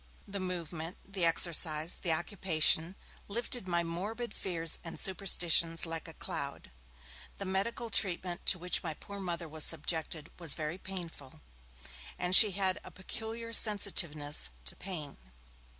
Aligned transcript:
The 0.27 0.39
movement, 0.39 0.97
the 1.13 1.25
exercise, 1.25 1.97
the 1.97 2.11
occupation, 2.11 2.95
lifted 3.27 3.67
my 3.67 3.83
morbid 3.83 4.33
fears 4.33 4.79
and 4.83 4.99
superstitions 4.99 5.85
like 5.85 6.07
a 6.07 6.15
cloud. 6.15 6.71
The 7.37 7.45
medical 7.45 7.91
treatment 7.91 8.43
to 8.47 8.57
which 8.57 8.81
my 8.81 8.95
poor 8.95 9.19
Mother 9.19 9.47
was 9.47 9.63
subjected 9.63 10.31
was 10.39 10.55
very 10.55 10.79
painful, 10.79 11.41
and 12.17 12.35
she 12.35 12.49
had 12.53 12.79
a 12.83 12.89
peculiar 12.89 13.53
sensitiveness 13.53 14.49
to 14.65 14.75
pain. 14.75 15.17